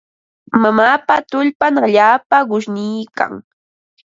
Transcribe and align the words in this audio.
Mamaapa 0.61 1.15
tullpan 1.29 1.75
allaapa 1.85 2.37
qushniikan. 2.49 3.31